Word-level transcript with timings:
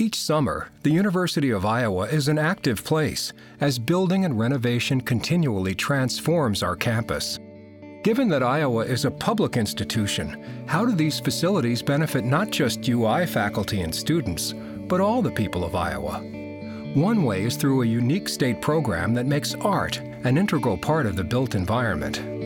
Each 0.00 0.16
summer, 0.16 0.70
the 0.82 0.90
University 0.90 1.50
of 1.50 1.66
Iowa 1.66 2.06
is 2.06 2.28
an 2.28 2.38
active 2.38 2.82
place 2.82 3.34
as 3.60 3.78
building 3.78 4.24
and 4.24 4.38
renovation 4.38 4.98
continually 4.98 5.74
transforms 5.74 6.62
our 6.62 6.74
campus. 6.74 7.38
Given 8.02 8.26
that 8.30 8.42
Iowa 8.42 8.86
is 8.86 9.04
a 9.04 9.10
public 9.10 9.58
institution, 9.58 10.64
how 10.66 10.86
do 10.86 10.92
these 10.92 11.20
facilities 11.20 11.82
benefit 11.82 12.24
not 12.24 12.48
just 12.50 12.88
UI 12.88 13.26
faculty 13.26 13.82
and 13.82 13.94
students, 13.94 14.54
but 14.88 15.02
all 15.02 15.20
the 15.20 15.30
people 15.30 15.64
of 15.64 15.74
Iowa? 15.74 16.20
One 16.94 17.22
way 17.22 17.42
is 17.42 17.56
through 17.56 17.82
a 17.82 17.86
unique 17.86 18.30
state 18.30 18.62
program 18.62 19.12
that 19.12 19.26
makes 19.26 19.54
art 19.56 19.98
an 20.24 20.38
integral 20.38 20.78
part 20.78 21.04
of 21.04 21.14
the 21.14 21.24
built 21.24 21.54
environment. 21.54 22.39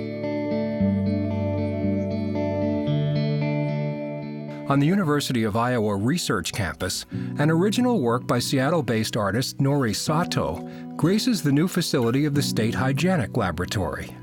On 4.66 4.78
the 4.80 4.86
University 4.86 5.44
of 5.44 5.56
Iowa 5.56 5.94
Research 5.94 6.50
Campus, 6.50 7.04
an 7.38 7.50
original 7.50 8.00
work 8.00 8.26
by 8.26 8.38
Seattle 8.38 8.82
based 8.82 9.14
artist 9.14 9.60
Norie 9.60 9.92
Sato 9.92 10.66
graces 10.96 11.42
the 11.42 11.52
new 11.52 11.68
facility 11.68 12.24
of 12.24 12.34
the 12.34 12.40
State 12.40 12.74
Hygienic 12.74 13.36
Laboratory. 13.36 14.16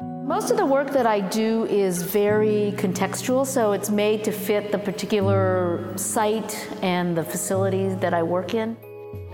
Most 0.00 0.50
of 0.50 0.56
the 0.56 0.64
work 0.64 0.90
that 0.92 1.04
I 1.04 1.20
do 1.20 1.66
is 1.66 2.00
very 2.00 2.72
contextual, 2.78 3.44
so 3.46 3.72
it's 3.72 3.90
made 3.90 4.24
to 4.24 4.32
fit 4.32 4.72
the 4.72 4.78
particular 4.78 5.92
site 5.98 6.66
and 6.80 7.14
the 7.14 7.22
facilities 7.22 7.94
that 7.98 8.14
I 8.14 8.22
work 8.22 8.54
in. 8.54 8.74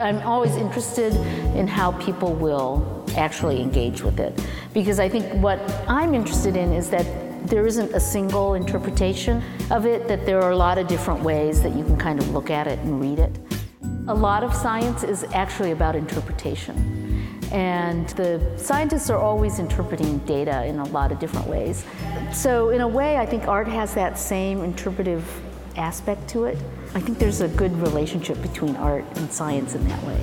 I'm 0.01 0.19
always 0.23 0.57
interested 0.57 1.15
in 1.55 1.69
how 1.69 1.93
people 1.93 2.35
will 2.35 3.07
actually 3.17 3.63
engage 3.63 4.03
with 4.03 4.19
it 4.19 4.45
because 4.75 4.99
I 4.99 5.09
think 5.09 5.33
what 5.41 5.61
I'm 5.87 6.13
interested 6.13 6.57
in 6.57 6.73
is 6.73 6.91
that 6.91 7.32
there 7.47 7.67
isn't 7.67 7.93
a 7.93 8.01
single 8.01 8.55
interpretation 8.55 9.43
of 9.71 9.87
it, 9.87 10.09
that 10.09 10.27
there 10.27 10.41
are 10.41 10.51
a 10.51 10.57
lot 10.57 10.79
of 10.79 10.87
different 10.87 11.23
ways 11.23 11.63
that 11.63 11.75
you 11.75 11.85
can 11.85 11.97
kind 11.97 12.19
of 12.19 12.31
look 12.31 12.51
at 12.51 12.67
it 12.67 12.79
and 12.81 13.01
read 13.01 13.19
it. 13.19 13.39
A 14.09 14.15
lot 14.15 14.43
of 14.43 14.55
science 14.55 15.05
is 15.05 15.25
actually 15.33 15.71
about 15.71 15.95
interpretation. 15.95 17.03
And 17.53 18.09
the 18.11 18.41
scientists 18.57 19.11
are 19.11 19.19
always 19.19 19.59
interpreting 19.59 20.19
data 20.21 20.65
in 20.65 20.79
a 20.79 20.87
lot 20.87 21.13
of 21.13 21.19
different 21.19 21.47
ways. 21.47 21.85
So, 22.33 22.71
in 22.71 22.81
a 22.81 22.89
way, 22.89 23.19
I 23.19 23.27
think 23.27 23.47
art 23.47 23.69
has 23.69 23.95
that 23.95 24.19
same 24.19 24.65
interpretive 24.65 25.23
aspect 25.77 26.29
to 26.29 26.45
it. 26.45 26.57
I 26.95 27.01
think 27.01 27.19
there's 27.19 27.43
a 27.43 27.49
good 27.49 27.73
relationship 27.81 28.41
between 28.41 28.77
art 28.77 29.05
and 29.17 29.31
science 29.31 29.75
in 29.75 29.87
that 29.89 30.03
way. 30.05 30.21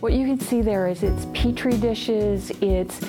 What 0.00 0.12
you 0.12 0.26
can 0.26 0.38
see 0.38 0.60
there 0.60 0.88
is 0.88 1.02
it's 1.02 1.26
petri 1.32 1.78
dishes, 1.78 2.50
it's 2.60 3.00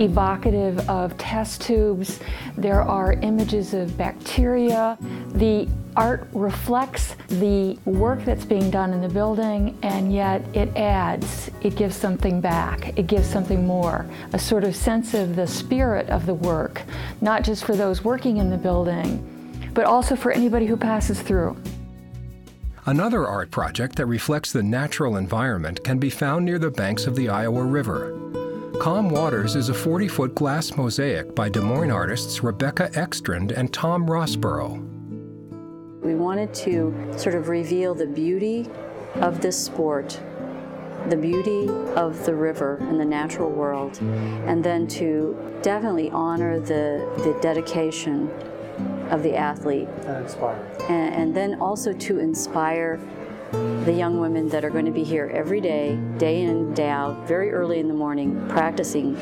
evocative 0.00 0.88
of 0.90 1.16
test 1.16 1.62
tubes, 1.62 2.18
there 2.56 2.82
are 2.82 3.12
images 3.12 3.74
of 3.74 3.96
bacteria. 3.96 4.98
The 5.34 5.68
art 5.94 6.26
reflects 6.32 7.14
the 7.28 7.78
work 7.84 8.24
that's 8.24 8.44
being 8.44 8.72
done 8.72 8.92
in 8.92 9.00
the 9.00 9.08
building 9.08 9.78
and 9.84 10.12
yet 10.12 10.42
it 10.52 10.76
adds, 10.76 11.48
it 11.62 11.76
gives 11.76 11.94
something 11.94 12.40
back, 12.40 12.98
it 12.98 13.06
gives 13.06 13.28
something 13.28 13.64
more, 13.64 14.04
a 14.32 14.38
sort 14.38 14.64
of 14.64 14.74
sense 14.74 15.14
of 15.14 15.36
the 15.36 15.46
spirit 15.46 16.08
of 16.08 16.26
the 16.26 16.34
work, 16.34 16.82
not 17.20 17.44
just 17.44 17.64
for 17.64 17.76
those 17.76 18.02
working 18.02 18.38
in 18.38 18.50
the 18.50 18.58
building, 18.58 19.70
but 19.74 19.84
also 19.84 20.16
for 20.16 20.32
anybody 20.32 20.66
who 20.66 20.76
passes 20.76 21.22
through. 21.22 21.56
Another 22.84 23.28
art 23.28 23.52
project 23.52 23.94
that 23.94 24.06
reflects 24.06 24.50
the 24.50 24.62
natural 24.62 25.16
environment 25.16 25.84
can 25.84 25.98
be 25.98 26.10
found 26.10 26.44
near 26.44 26.58
the 26.58 26.68
banks 26.68 27.06
of 27.06 27.14
the 27.14 27.28
Iowa 27.28 27.62
River. 27.62 28.18
Calm 28.80 29.08
Waters 29.08 29.54
is 29.54 29.68
a 29.68 29.74
40 29.74 30.08
foot 30.08 30.34
glass 30.34 30.76
mosaic 30.76 31.32
by 31.32 31.48
Des 31.48 31.60
Moines 31.60 31.92
artists 31.92 32.42
Rebecca 32.42 32.90
Ekstrand 32.94 33.56
and 33.56 33.72
Tom 33.72 34.04
Rosborough. 34.04 34.82
We 36.02 36.16
wanted 36.16 36.52
to 36.54 36.92
sort 37.16 37.36
of 37.36 37.48
reveal 37.48 37.94
the 37.94 38.08
beauty 38.08 38.68
of 39.14 39.40
this 39.40 39.64
sport, 39.64 40.20
the 41.08 41.16
beauty 41.16 41.68
of 41.94 42.26
the 42.26 42.34
river 42.34 42.78
and 42.78 42.98
the 42.98 43.04
natural 43.04 43.50
world, 43.50 44.00
and 44.00 44.64
then 44.64 44.88
to 44.88 45.36
definitely 45.62 46.10
honor 46.10 46.58
the, 46.58 47.08
the 47.18 47.38
dedication 47.40 48.28
of 49.10 49.22
the 49.22 49.36
athlete. 49.36 49.88
And 50.06 50.24
inspire. 50.24 50.56
And, 50.88 51.14
and 51.14 51.36
then 51.36 51.60
also 51.60 51.92
to 51.92 52.18
inspire 52.18 53.00
the 53.84 53.92
young 53.92 54.18
women 54.18 54.48
that 54.48 54.64
are 54.64 54.70
going 54.70 54.86
to 54.86 54.90
be 54.90 55.04
here 55.04 55.30
every 55.34 55.60
day, 55.60 55.96
day 56.16 56.42
in, 56.42 56.72
day 56.72 56.88
out, 56.88 57.26
very 57.28 57.52
early 57.52 57.80
in 57.80 57.88
the 57.88 57.94
morning, 57.94 58.42
practicing 58.48 59.16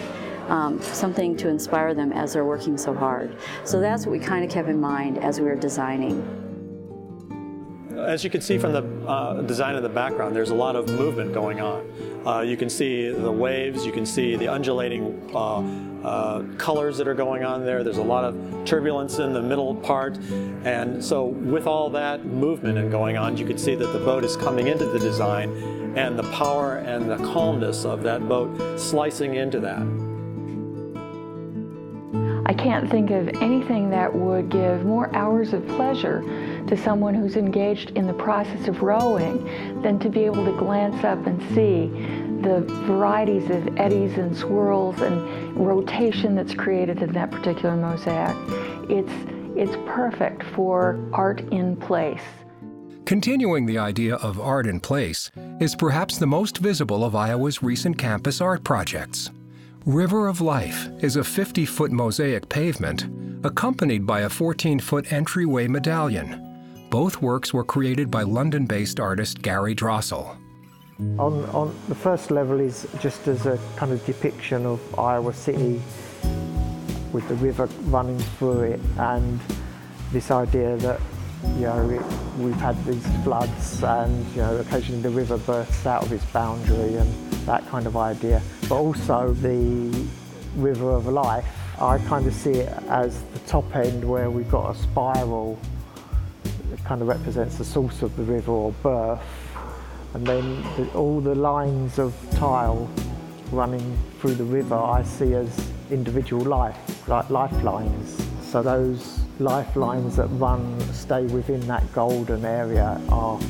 um, 0.48 0.80
something 0.82 1.36
to 1.36 1.48
inspire 1.48 1.94
them 1.94 2.12
as 2.12 2.32
they're 2.32 2.44
working 2.44 2.76
so 2.76 2.94
hard. 2.94 3.36
So 3.64 3.80
that's 3.80 4.06
what 4.06 4.12
we 4.12 4.18
kind 4.18 4.44
of 4.44 4.50
kept 4.50 4.68
in 4.68 4.80
mind 4.80 5.18
as 5.18 5.40
we 5.40 5.46
were 5.46 5.56
designing. 5.56 6.49
As 8.06 8.24
you 8.24 8.30
can 8.30 8.40
see 8.40 8.58
from 8.58 8.72
the 8.72 8.82
uh, 9.06 9.42
design 9.42 9.74
of 9.76 9.82
the 9.82 9.88
background, 9.88 10.34
there's 10.34 10.50
a 10.50 10.54
lot 10.54 10.76
of 10.76 10.88
movement 10.88 11.32
going 11.32 11.60
on. 11.60 11.86
Uh, 12.26 12.40
you 12.40 12.56
can 12.56 12.68
see 12.68 13.10
the 13.10 13.30
waves, 13.30 13.86
you 13.86 13.92
can 13.92 14.04
see 14.04 14.36
the 14.36 14.48
undulating 14.48 15.30
uh, 15.34 15.60
uh, 16.04 16.42
colors 16.56 16.98
that 16.98 17.08
are 17.08 17.14
going 17.14 17.44
on 17.44 17.64
there. 17.64 17.82
There's 17.84 17.98
a 17.98 18.02
lot 18.02 18.24
of 18.24 18.64
turbulence 18.64 19.18
in 19.18 19.32
the 19.32 19.42
middle 19.42 19.74
part. 19.74 20.18
And 20.64 21.02
so 21.04 21.26
with 21.26 21.66
all 21.66 21.90
that 21.90 22.24
movement 22.24 22.78
and 22.78 22.90
going 22.90 23.16
on, 23.16 23.36
you 23.36 23.46
can 23.46 23.58
see 23.58 23.74
that 23.74 23.92
the 23.92 23.98
boat 24.00 24.24
is 24.24 24.36
coming 24.36 24.68
into 24.68 24.86
the 24.86 24.98
design 24.98 25.50
and 25.96 26.18
the 26.18 26.30
power 26.32 26.76
and 26.78 27.10
the 27.10 27.16
calmness 27.18 27.84
of 27.84 28.02
that 28.02 28.28
boat 28.28 28.78
slicing 28.78 29.34
into 29.34 29.60
that. 29.60 30.09
I 32.50 32.54
can't 32.54 32.90
think 32.90 33.12
of 33.12 33.28
anything 33.40 33.90
that 33.90 34.12
would 34.12 34.48
give 34.48 34.84
more 34.84 35.14
hours 35.14 35.52
of 35.52 35.64
pleasure 35.68 36.20
to 36.66 36.76
someone 36.76 37.14
who's 37.14 37.36
engaged 37.36 37.90
in 37.90 38.08
the 38.08 38.12
process 38.12 38.66
of 38.66 38.82
rowing 38.82 39.44
than 39.82 40.00
to 40.00 40.08
be 40.08 40.24
able 40.24 40.44
to 40.44 40.58
glance 40.58 41.04
up 41.04 41.24
and 41.28 41.40
see 41.54 41.86
the 42.42 42.64
varieties 42.86 43.48
of 43.50 43.78
eddies 43.78 44.18
and 44.18 44.36
swirls 44.36 45.00
and 45.00 45.56
rotation 45.56 46.34
that's 46.34 46.52
created 46.52 47.00
in 47.02 47.12
that 47.12 47.30
particular 47.30 47.76
mosaic. 47.76 48.36
It's, 48.90 49.12
it's 49.56 49.76
perfect 49.88 50.42
for 50.42 50.98
art 51.12 51.42
in 51.52 51.76
place. 51.76 52.24
Continuing 53.04 53.66
the 53.66 53.78
idea 53.78 54.16
of 54.16 54.40
art 54.40 54.66
in 54.66 54.80
place 54.80 55.30
is 55.60 55.76
perhaps 55.76 56.18
the 56.18 56.26
most 56.26 56.58
visible 56.58 57.04
of 57.04 57.14
Iowa's 57.14 57.62
recent 57.62 57.96
campus 57.96 58.40
art 58.40 58.64
projects. 58.64 59.30
River 59.86 60.28
of 60.28 60.42
Life 60.42 60.90
is 60.98 61.16
a 61.16 61.24
50 61.24 61.64
foot 61.64 61.90
mosaic 61.90 62.46
pavement 62.50 63.06
accompanied 63.44 64.06
by 64.06 64.20
a 64.20 64.28
14 64.28 64.78
foot 64.78 65.10
entryway 65.10 65.66
medallion. 65.68 66.86
Both 66.90 67.22
works 67.22 67.54
were 67.54 67.64
created 67.64 68.10
by 68.10 68.24
London 68.24 68.66
based 68.66 69.00
artist 69.00 69.40
Gary 69.40 69.74
Drostle. 69.74 70.36
On, 71.18 71.46
on 71.46 71.74
the 71.88 71.94
first 71.94 72.30
level 72.30 72.60
is 72.60 72.86
just 73.00 73.26
as 73.26 73.46
a 73.46 73.58
kind 73.76 73.90
of 73.90 74.04
depiction 74.04 74.66
of 74.66 74.98
Iowa 74.98 75.32
City 75.32 75.80
with 77.10 77.26
the 77.28 77.36
river 77.36 77.66
running 77.86 78.18
through 78.18 78.60
it 78.60 78.80
and 78.98 79.40
this 80.12 80.30
idea 80.30 80.76
that 80.76 81.00
you 81.56 81.62
know 81.62 81.88
it, 81.88 82.02
we've 82.38 82.54
had 82.56 82.76
these 82.84 83.06
floods 83.24 83.82
and 83.82 84.26
you 84.32 84.42
know 84.42 84.58
occasionally 84.58 85.00
the 85.00 85.08
river 85.08 85.38
bursts 85.38 85.86
out 85.86 86.02
of 86.02 86.12
its 86.12 86.24
boundary 86.26 86.96
and 86.96 87.29
that 87.52 87.62
kind 87.68 87.86
of 87.86 87.96
idea 87.96 88.40
but 88.68 88.76
also 88.76 89.32
the 89.34 90.08
river 90.56 90.90
of 90.90 91.06
life 91.06 91.46
I 91.80 91.96
kind 92.00 92.26
of 92.26 92.34
see 92.34 92.50
it 92.50 92.68
as 92.90 93.22
the 93.32 93.38
top 93.40 93.74
end 93.74 94.04
where 94.04 94.28
we've 94.28 94.50
got 94.50 94.76
a 94.76 94.78
spiral 94.78 95.58
that 96.70 96.84
kind 96.84 97.00
of 97.00 97.08
represents 97.08 97.56
the 97.56 97.64
source 97.64 98.02
of 98.02 98.14
the 98.16 98.22
river 98.22 98.52
or 98.52 98.72
birth. 98.82 99.22
And 100.12 100.26
then 100.26 100.62
the, 100.76 100.90
all 100.92 101.22
the 101.22 101.34
lines 101.34 101.98
of 101.98 102.14
tile 102.32 102.86
running 103.50 103.96
through 104.18 104.34
the 104.34 104.44
river 104.44 104.74
I 104.74 105.02
see 105.02 105.32
as 105.32 105.70
individual 105.90 106.44
life, 106.44 107.08
like 107.08 107.30
lifelines. 107.30 108.26
So 108.42 108.62
those 108.62 109.20
lifelines 109.38 110.16
that 110.16 110.26
run, 110.26 110.78
stay 110.92 111.22
within 111.22 111.66
that 111.68 111.90
golden 111.94 112.44
area 112.44 113.00
are, 113.08 113.40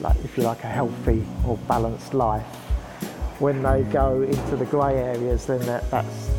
like, 0.00 0.16
if 0.24 0.36
you 0.36 0.44
like, 0.44 0.62
a 0.62 0.68
healthy 0.68 1.24
or 1.44 1.56
balanced 1.66 2.14
life. 2.14 2.46
When 3.40 3.62
they 3.62 3.82
go 3.84 4.22
into 4.22 4.56
the 4.56 4.66
grey 4.66 4.96
areas, 4.98 5.46
then 5.46 5.60
that, 5.66 5.90
that's 5.90 6.30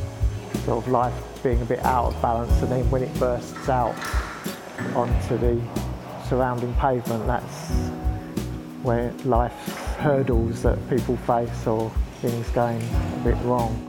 sort 0.66 0.86
of 0.86 0.88
life 0.92 1.14
being 1.42 1.60
a 1.62 1.66
bit 1.66 1.80
out 1.80 2.14
of 2.14 2.22
balance, 2.22 2.62
and 2.62 2.72
then 2.72 2.90
when 2.92 3.02
it 3.02 3.12
bursts 3.20 3.68
out 3.68 3.96
onto 4.96 5.38
the 5.40 5.60
surrounding 6.30 6.74
pavement, 6.76 7.26
that's 7.26 7.72
where 8.84 9.12
life's 9.26 9.72
hurdles 9.98 10.62
that 10.62 10.78
people 10.90 11.18
face 11.18 11.66
or 11.66 11.90
things 12.22 12.48
going 12.52 12.82
a 12.82 13.22
bit 13.24 13.36
wrong. 13.46 13.88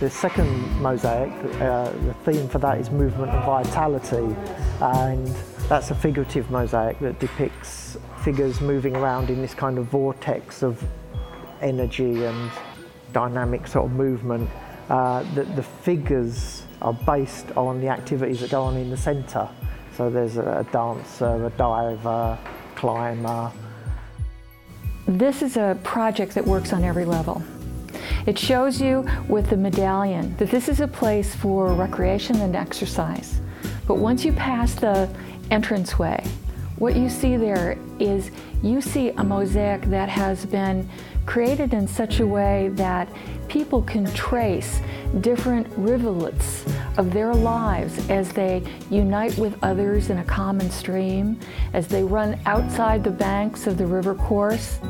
The 0.00 0.10
second 0.10 0.82
mosaic, 0.82 1.32
uh, 1.62 1.90
the 1.90 2.14
theme 2.26 2.46
for 2.48 2.58
that 2.58 2.78
is 2.78 2.90
movement 2.90 3.32
and 3.32 3.42
vitality, 3.44 4.36
and 4.82 5.34
that's 5.68 5.90
a 5.90 5.94
figurative 5.94 6.50
mosaic 6.50 6.98
that 7.00 7.18
depicts 7.18 7.96
figures 8.22 8.60
moving 8.60 8.96
around 8.96 9.30
in 9.30 9.40
this 9.40 9.54
kind 9.54 9.78
of 9.78 9.86
vortex 9.86 10.62
of 10.62 10.82
energy 11.60 12.24
and 12.24 12.50
dynamic 13.12 13.66
sort 13.66 13.86
of 13.86 13.92
movement. 13.92 14.48
Uh, 14.88 15.22
the, 15.34 15.44
the 15.44 15.62
figures 15.62 16.62
are 16.82 16.92
based 16.92 17.50
on 17.56 17.80
the 17.80 17.88
activities 17.88 18.40
that 18.40 18.50
go 18.50 18.62
on 18.62 18.76
in 18.76 18.90
the 18.90 18.96
centre. 18.96 19.48
So 19.96 20.10
there's 20.10 20.36
a 20.36 20.66
dancer, 20.72 21.46
a 21.46 21.50
diver, 21.50 22.38
climber. 22.74 23.50
This 25.06 25.42
is 25.42 25.56
a 25.56 25.78
project 25.82 26.34
that 26.34 26.44
works 26.46 26.72
on 26.72 26.82
every 26.82 27.04
level. 27.04 27.42
It 28.26 28.38
shows 28.38 28.80
you 28.80 29.06
with 29.28 29.50
the 29.50 29.56
medallion 29.56 30.34
that 30.38 30.50
this 30.50 30.68
is 30.68 30.80
a 30.80 30.88
place 30.88 31.34
for 31.34 31.72
recreation 31.72 32.36
and 32.40 32.56
exercise. 32.56 33.40
But 33.86 33.96
once 33.96 34.24
you 34.24 34.32
pass 34.32 34.74
the 34.74 35.08
entranceway, 35.50 36.24
what 36.76 36.96
you 36.96 37.08
see 37.08 37.36
there 37.36 37.78
is 38.00 38.30
you 38.62 38.80
see 38.80 39.10
a 39.10 39.22
mosaic 39.22 39.82
that 39.82 40.08
has 40.08 40.44
been 40.44 40.88
created 41.24 41.72
in 41.72 41.86
such 41.86 42.20
a 42.20 42.26
way 42.26 42.68
that 42.72 43.08
people 43.48 43.80
can 43.82 44.04
trace 44.12 44.80
different 45.20 45.66
rivulets 45.76 46.64
of 46.98 47.12
their 47.12 47.32
lives 47.32 48.10
as 48.10 48.32
they 48.32 48.62
unite 48.90 49.36
with 49.38 49.56
others 49.62 50.10
in 50.10 50.18
a 50.18 50.24
common 50.24 50.68
stream, 50.70 51.38
as 51.72 51.86
they 51.86 52.02
run 52.02 52.38
outside 52.46 53.04
the 53.04 53.10
banks 53.10 53.66
of 53.66 53.78
the 53.78 53.86
river 53.86 54.14
course. 54.14 54.80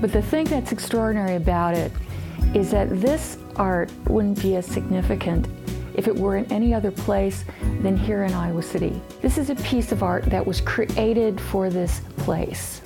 But 0.00 0.12
the 0.12 0.22
thing 0.22 0.46
that's 0.46 0.72
extraordinary 0.72 1.36
about 1.36 1.74
it 1.74 1.92
is 2.54 2.70
that 2.72 3.00
this 3.00 3.38
art 3.56 3.90
wouldn't 4.08 4.42
be 4.42 4.56
as 4.56 4.66
significant 4.66 5.46
if 5.98 6.06
it 6.06 6.14
were 6.14 6.36
in 6.36 6.50
any 6.52 6.72
other 6.72 6.92
place 6.92 7.44
than 7.82 7.96
here 7.96 8.22
in 8.22 8.32
Iowa 8.32 8.62
City. 8.62 9.02
This 9.20 9.36
is 9.36 9.50
a 9.50 9.56
piece 9.56 9.90
of 9.90 10.04
art 10.04 10.24
that 10.26 10.46
was 10.46 10.60
created 10.60 11.40
for 11.40 11.70
this 11.70 12.00
place. 12.18 12.80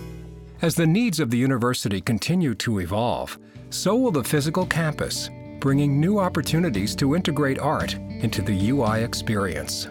As 0.63 0.75
the 0.75 0.87
needs 0.87 1.21
of 1.21 1.29
the 1.31 1.37
university 1.37 2.01
continue 2.01 2.55
to 2.55 2.81
evolve, 2.81 3.39
so 3.69 3.97
will 3.97 4.13
the 4.13 4.25
physical 4.25 4.65
campus, 4.65 5.29
bringing 5.61 6.01
new 6.01 6.19
opportunities 6.19 6.97
to 6.97 7.15
integrate 7.15 7.59
art 7.59 7.95
into 7.95 8.41
the 8.41 8.71
UI 8.71 9.03
experience. 9.03 9.87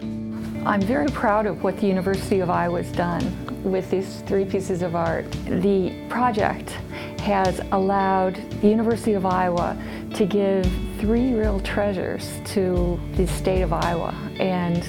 I'm 0.65 0.81
very 0.81 1.07
proud 1.07 1.45
of 1.45 1.63
what 1.63 1.77
the 1.77 1.87
University 1.87 2.39
of 2.39 2.49
Iowa 2.49 2.81
has 2.81 2.91
done 2.91 3.23
with 3.63 3.91
these 3.91 4.21
three 4.21 4.45
pieces 4.45 4.81
of 4.81 4.95
art. 4.95 5.29
The 5.45 5.93
project 6.09 6.75
has 7.21 7.61
allowed 7.71 8.35
the 8.61 8.67
University 8.67 9.13
of 9.13 9.25
Iowa 9.25 9.77
to 10.15 10.25
give 10.25 10.65
three 10.99 11.33
real 11.33 11.59
treasures 11.61 12.39
to 12.45 12.99
the 13.13 13.25
state 13.27 13.61
of 13.61 13.71
Iowa, 13.73 14.13
and 14.39 14.83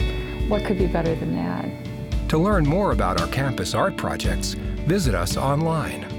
what 0.50 0.64
could 0.64 0.79
be 0.79 0.87
better 0.87 1.14
than 1.14 1.37
that? 1.37 2.29
To 2.31 2.38
learn 2.38 2.67
more 2.67 2.93
about 2.93 3.20
our 3.20 3.29
campus 3.29 3.75
art 3.75 3.96
projects, 3.96 4.55
visit 4.55 5.14
us 5.14 5.37
online 5.37 6.12